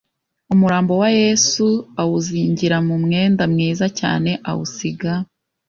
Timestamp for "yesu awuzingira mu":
1.21-2.95